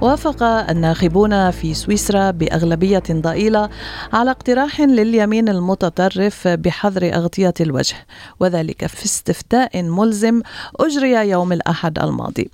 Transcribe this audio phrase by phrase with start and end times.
[0.00, 3.68] وافق الناخبون في سويسرا بأغلبية ضئيلة
[4.12, 7.96] على اقتراح لليمين المتطرف بحظر أغطية الوجه
[8.40, 10.42] وذلك في استفتاء ملزم
[10.80, 12.50] أجري يوم الأحد الماضي.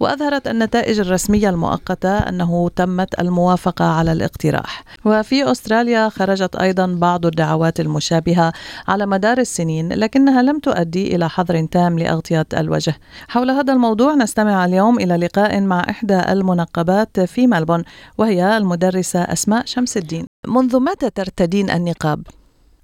[0.00, 4.84] وأظهرت النتائج الرسمية المؤقتة أنه تمت الموافقة على الاقتراح.
[5.04, 8.52] وفي أستراليا خرجت أيضا بعض الدعوات المشابهة
[8.88, 12.94] على مدار السنين لكنها لم تؤدي إلى حظر تام لأغطية الوجه.
[13.28, 17.82] حول هذا الموضوع نستمع اليوم إلى لقاء مع إحدى المنقبات في ملبون
[18.18, 22.26] وهي المدرسة أسماء شمس الدين منذ متى ترتدين النقاب؟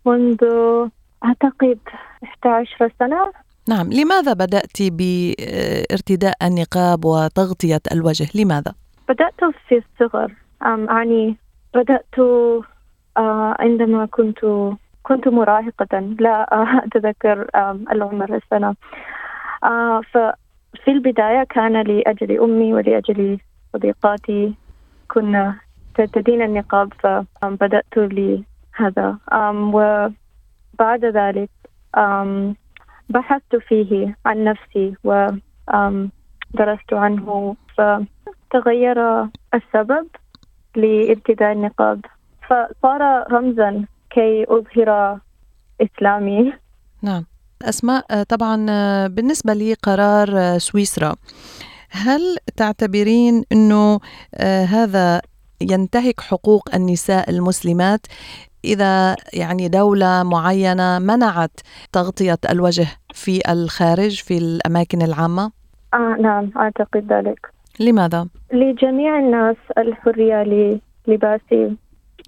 [0.06, 0.38] منذ
[1.24, 1.78] أعتقد
[2.24, 3.47] 11 سنة.
[3.69, 8.74] نعم لماذا بدأت بارتداء النقاب وتغطية الوجه؟ لماذا؟
[9.08, 10.33] بدأت في الصغر.
[10.62, 11.36] يعني
[11.74, 12.19] بدأت
[13.16, 14.39] آه، عندما كنت
[15.02, 16.46] كنت مراهقة لا
[16.84, 17.46] أتذكر
[17.92, 18.74] العمر السنة.
[19.64, 23.39] آه، ففي البداية كان لأجل أمي ولأجل
[23.72, 24.55] صديقاتي
[25.08, 25.55] كنا
[25.94, 29.19] ترتدين النقاب فبدأت لهذا.
[29.74, 31.50] وبعد ذلك
[33.09, 37.56] بحثت فيه عن نفسي ودرست عنه.
[37.77, 39.23] فتغير
[39.55, 40.06] السبب
[40.77, 42.05] لارتداء النقاب.
[42.47, 45.20] فصار رمزا كي أظهر
[45.81, 46.53] إسلامي.
[47.03, 47.25] نعم.
[47.62, 48.56] أسماء طبعا
[49.06, 51.17] بالنسبة لقرار سويسرا
[51.91, 54.01] هل تعتبرين أنه
[54.69, 55.23] هذا
[55.61, 58.06] ينتهك حقوق النساء المسلمات؟
[58.64, 61.61] إذا يعني دولة معينة منعت
[61.92, 65.53] تغطية الوجه في الخارج في الأماكن العامة؟
[65.95, 70.42] آه نعم أعتقد ذلك لماذا؟ لجميع الناس الحرية
[71.07, 71.41] للباس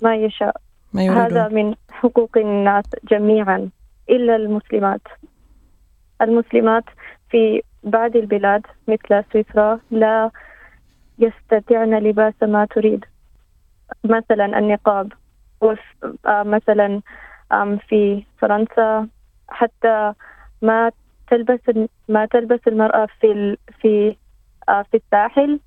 [0.02, 0.56] ما يشاء
[0.92, 1.22] ما يريدون.
[1.22, 3.70] هذا من حقوق الناس جميعا
[4.10, 5.00] إلا المسلمات
[6.22, 6.84] المسلمات
[7.30, 10.30] في بعض البلاد مثل سويسرا لا
[11.18, 13.04] يستطيعن لباس ما تريد
[14.04, 15.12] مثلا النقاب
[16.26, 17.00] مثلا
[17.88, 19.08] في فرنسا
[19.48, 20.12] حتى
[20.62, 20.90] ما
[21.30, 21.60] تلبس
[22.08, 24.16] ما تلبس المرأة في في
[24.68, 25.60] في الساحل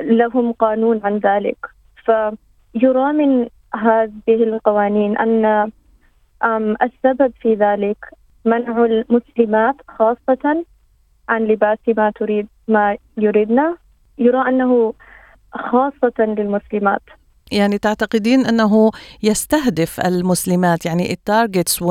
[0.00, 1.66] لهم قانون عن ذلك.
[2.04, 5.72] فيرى من هذه القوانين أن
[6.82, 7.96] السبب في ذلك
[8.44, 10.64] منع المسلمات خاصة
[11.28, 13.76] عن لباس ما تريد ما يريدنا.
[14.18, 14.94] يرى أنه
[15.52, 17.02] خاصة للمسلمات.
[17.52, 18.90] يعني تعتقدين أنه
[19.22, 21.82] يستهدف المسلمات يعني التارجتس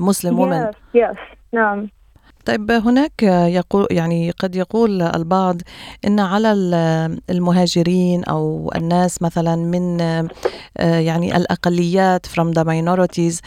[0.00, 1.16] مسلم وومن yes, yes,
[1.52, 1.88] نعم.
[2.44, 5.56] طيب هناك يقول يعني قد يقول البعض
[6.06, 6.52] إن على
[7.30, 10.00] المهاجرين أو الناس مثلا من
[10.78, 13.40] يعني الأقليات from the minorities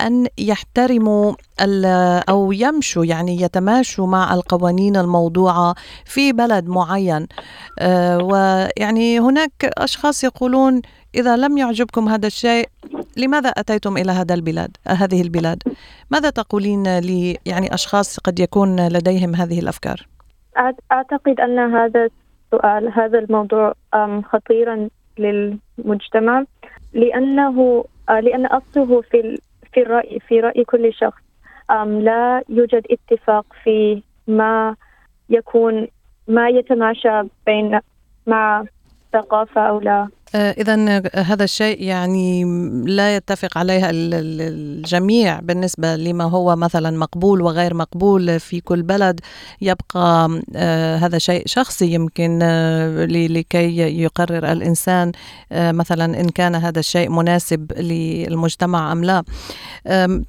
[0.00, 1.34] أن يحترموا
[2.28, 5.74] أو يمشوا يعني يتماشوا مع القوانين الموضوعة
[6.04, 7.26] في بلد معين
[8.22, 10.82] ويعني هناك أشخاص يقولون
[11.14, 12.68] إذا لم يعجبكم هذا الشيء
[13.18, 15.62] لماذا أتيتم إلى هذا البلاد هذه البلاد؟
[16.10, 20.06] ماذا تقولين لي يعني أشخاص قد يكون لديهم هذه الأفكار؟
[20.92, 22.08] أعتقد أن هذا
[22.52, 23.74] السؤال هذا الموضوع
[24.24, 26.44] خطيرا للمجتمع
[26.92, 29.38] لأنه لأن أصله في
[29.72, 31.22] في الرأي في رأي كل شخص.
[31.86, 34.76] لا يوجد اتفاق في ما
[35.30, 35.88] يكون
[36.28, 37.80] ما يتماشى بين
[38.26, 38.64] مع
[39.12, 40.08] ثقافة أو لا.
[40.34, 42.44] إذا هذا الشيء يعني
[42.86, 49.20] لا يتفق عليها الجميع بالنسبة لما هو مثلا مقبول وغير مقبول في كل بلد.
[49.60, 50.40] يبقى
[51.00, 52.38] هذا شيء شخصي يمكن
[53.30, 55.12] لكي يقرر الإنسان
[55.52, 59.24] مثلا إن كان هذا الشيء مناسب للمجتمع أم لا.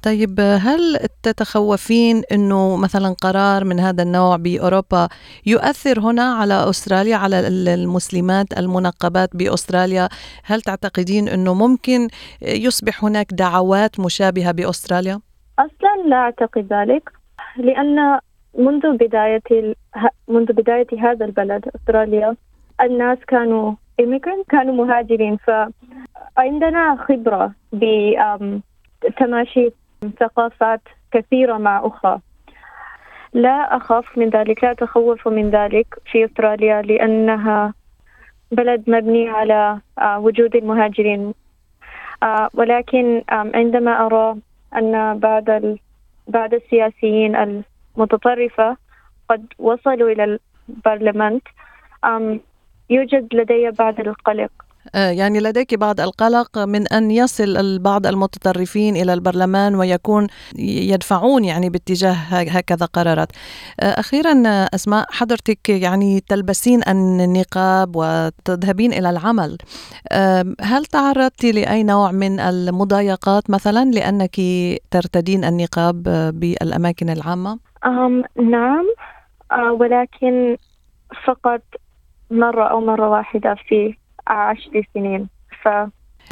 [0.02, 5.08] طيب هل تتخوفين أنه مثلا قرار من هذا النوع بأوروبا
[5.46, 10.08] يؤثر هنا على أستراليا على المسلمات المنقبات بأستراليا؟ أستراليا
[10.44, 12.08] هل تعتقدين إنه ممكن
[12.42, 15.20] يصبح هناك دعوات مشابهة بأستراليا؟
[15.58, 17.10] أصلا لا أعتقد ذلك
[17.56, 18.18] لأن
[18.58, 19.74] منذ بداية
[20.28, 22.36] منذ بداية هذا البلد أستراليا
[22.80, 23.74] الناس كانوا
[24.48, 29.70] كانوا مهاجرين فعندنا خبرة بتماشي
[30.20, 30.80] ثقافات
[31.12, 32.20] كثيرة مع أخرى.
[33.34, 37.74] لا أخاف من ذلك لا أتخوف من ذلك في أستراليا لأنها
[38.52, 41.34] بلد مبني على آه، وجود المهاجرين.
[42.22, 44.36] آه، ولكن عندما أرى
[44.76, 45.44] أن بعض
[46.28, 47.36] بعض السياسيين
[47.96, 48.76] المتطرفة
[49.28, 50.38] قد وصلوا إلى
[50.68, 51.40] البرلمان
[52.90, 54.50] يوجد لدي بعض القلق.
[54.94, 60.26] يعني لديك بعض القلق من أن يصل البعض المتطرفين إلى البرلمان ويكون
[60.58, 63.28] يدفعون يعني باتجاه هكذا قرارات.
[63.80, 64.42] آه، أخيرا
[64.74, 69.58] أسماء حضرتك يعني تلبسين النقاب وتذهبين إلى العمل.
[70.60, 74.36] هل تعرضت لأي نوع من المضايقات مثلا لأنك
[74.90, 76.02] ترتدين النقاب
[76.34, 77.58] بالأماكن العامة؟
[78.36, 78.86] نعم
[79.52, 80.56] آه، ولكن
[81.26, 81.62] فقط
[82.30, 83.94] مرة أو مرة واحدة في
[84.32, 85.28] عشر سنين.
[85.62, 85.68] ف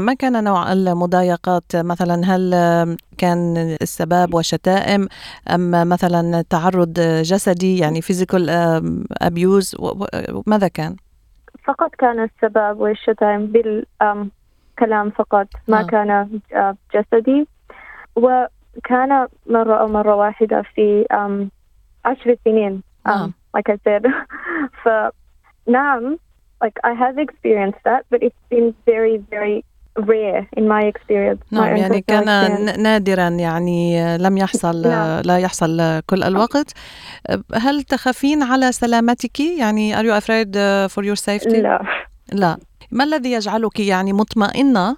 [0.00, 2.50] ما كان نوع المضايقات؟ مثلا هل
[3.18, 5.08] كان السباب وشتائم
[5.54, 6.92] أم مثلا تعرض
[7.22, 8.50] جسدي يعني physical
[9.22, 9.76] abuse
[10.46, 10.96] ماذا كان؟
[11.64, 15.46] فقط كان السباب والشتائم بالكلام فقط.
[15.68, 15.82] ما آه.
[15.82, 16.40] كان
[16.94, 17.48] جسدي.
[18.16, 21.06] وكان مرة أو مرة واحدة في
[22.04, 23.30] عشر سنين آه.
[23.56, 24.06] like I said.
[24.82, 26.18] فنعم
[26.64, 29.64] like I have experienced that, but it's been very, very
[29.96, 31.42] rare in my experience.
[31.52, 32.78] نعم يعني كان experience.
[32.78, 35.22] نادرا يعني لم يحصل نعم.
[35.24, 36.72] لا يحصل كل الوقت
[37.54, 40.56] هل تخافين على سلامتك يعني are you afraid
[40.94, 41.82] for your safety لا
[42.32, 42.56] لا
[42.90, 44.96] ما الذي يجعلك يعني مطمئنة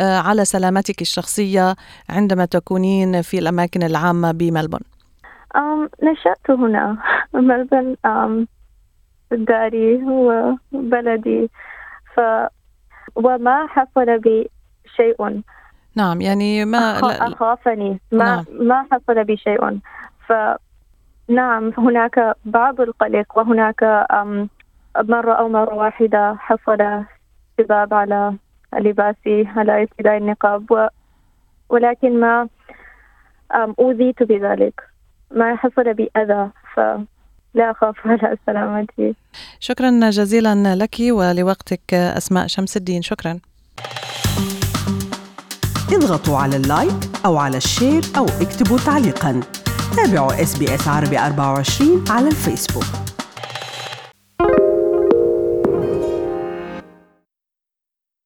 [0.00, 1.74] على سلامتك الشخصية
[2.10, 4.80] عندما تكونين في الأماكن العامة بملبون؟
[5.56, 6.96] um, نشأت هنا
[7.34, 8.46] ملبون um,
[9.30, 11.50] داري وبلدي
[12.14, 12.20] ف
[13.14, 14.50] وما حصل بي
[14.96, 15.42] شيء.
[15.96, 18.00] نعم يعني ما أخافني.
[18.12, 18.44] ما نعم.
[18.50, 19.78] ما حصل بي شيء.
[20.26, 24.06] فنعم هناك بعض القلق وهناك
[24.98, 27.04] مرة أو مرة واحدة حصل
[27.58, 28.34] سباب على
[28.74, 30.86] لباسي على ارتداء النقاب و
[31.68, 32.48] ولكن ما
[33.78, 34.82] أوذيت بذلك.
[35.30, 36.50] ما حصل بي أذى.
[36.74, 36.80] ف
[37.56, 39.14] لا أخاف على سلامتي
[39.60, 43.02] شكرا جزيلا لك ولوقتك أسماء شمس الدين.
[43.02, 43.38] شكرا.
[45.92, 46.94] اضغطوا على ال like
[47.24, 49.40] أو على ال share أو اكتبوا تعليقا.
[49.96, 53.05] تابعوا SBS عربي 24 على الفيسبوك.